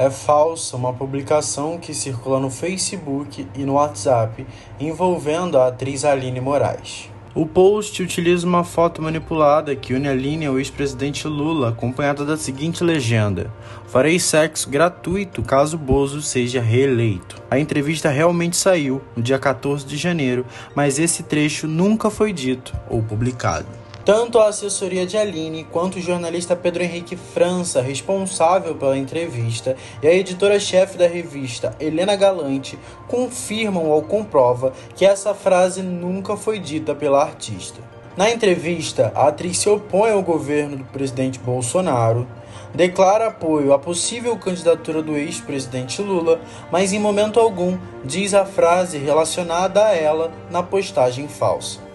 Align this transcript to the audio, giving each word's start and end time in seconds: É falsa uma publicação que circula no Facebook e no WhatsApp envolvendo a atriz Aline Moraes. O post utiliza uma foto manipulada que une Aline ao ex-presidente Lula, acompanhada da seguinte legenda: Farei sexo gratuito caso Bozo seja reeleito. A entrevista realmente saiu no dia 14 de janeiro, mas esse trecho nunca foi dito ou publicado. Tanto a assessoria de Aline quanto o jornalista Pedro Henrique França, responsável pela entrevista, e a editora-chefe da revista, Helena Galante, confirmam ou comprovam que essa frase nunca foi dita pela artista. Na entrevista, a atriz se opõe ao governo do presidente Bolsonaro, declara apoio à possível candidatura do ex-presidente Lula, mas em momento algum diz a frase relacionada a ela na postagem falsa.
É 0.00 0.08
falsa 0.10 0.76
uma 0.76 0.92
publicação 0.92 1.76
que 1.76 1.92
circula 1.92 2.38
no 2.38 2.50
Facebook 2.50 3.48
e 3.52 3.64
no 3.64 3.72
WhatsApp 3.72 4.46
envolvendo 4.78 5.58
a 5.58 5.66
atriz 5.66 6.04
Aline 6.04 6.40
Moraes. 6.40 7.10
O 7.34 7.44
post 7.44 8.00
utiliza 8.00 8.46
uma 8.46 8.62
foto 8.62 9.02
manipulada 9.02 9.74
que 9.74 9.94
une 9.94 10.06
Aline 10.06 10.46
ao 10.46 10.56
ex-presidente 10.56 11.26
Lula, 11.26 11.70
acompanhada 11.70 12.24
da 12.24 12.36
seguinte 12.36 12.84
legenda: 12.84 13.52
Farei 13.88 14.20
sexo 14.20 14.70
gratuito 14.70 15.42
caso 15.42 15.76
Bozo 15.76 16.22
seja 16.22 16.60
reeleito. 16.60 17.42
A 17.50 17.58
entrevista 17.58 18.08
realmente 18.08 18.56
saiu 18.56 19.02
no 19.16 19.22
dia 19.22 19.38
14 19.38 19.84
de 19.84 19.96
janeiro, 19.96 20.46
mas 20.76 21.00
esse 21.00 21.24
trecho 21.24 21.66
nunca 21.66 22.08
foi 22.08 22.32
dito 22.32 22.72
ou 22.88 23.02
publicado. 23.02 23.66
Tanto 24.08 24.38
a 24.38 24.48
assessoria 24.48 25.04
de 25.04 25.18
Aline 25.18 25.64
quanto 25.64 25.98
o 25.98 26.00
jornalista 26.00 26.56
Pedro 26.56 26.82
Henrique 26.82 27.14
França, 27.14 27.82
responsável 27.82 28.74
pela 28.74 28.96
entrevista, 28.96 29.76
e 30.02 30.08
a 30.08 30.14
editora-chefe 30.14 30.96
da 30.96 31.06
revista, 31.06 31.76
Helena 31.78 32.16
Galante, 32.16 32.78
confirmam 33.06 33.90
ou 33.90 34.00
comprovam 34.00 34.72
que 34.96 35.04
essa 35.04 35.34
frase 35.34 35.82
nunca 35.82 36.38
foi 36.38 36.58
dita 36.58 36.94
pela 36.94 37.22
artista. 37.22 37.82
Na 38.16 38.30
entrevista, 38.30 39.12
a 39.14 39.28
atriz 39.28 39.58
se 39.58 39.68
opõe 39.68 40.10
ao 40.10 40.22
governo 40.22 40.78
do 40.78 40.84
presidente 40.84 41.38
Bolsonaro, 41.38 42.26
declara 42.74 43.26
apoio 43.26 43.74
à 43.74 43.78
possível 43.78 44.38
candidatura 44.38 45.02
do 45.02 45.18
ex-presidente 45.18 46.00
Lula, 46.00 46.40
mas 46.72 46.94
em 46.94 46.98
momento 46.98 47.38
algum 47.38 47.76
diz 48.02 48.32
a 48.32 48.46
frase 48.46 48.96
relacionada 48.96 49.84
a 49.84 49.94
ela 49.94 50.32
na 50.50 50.62
postagem 50.62 51.28
falsa. 51.28 51.87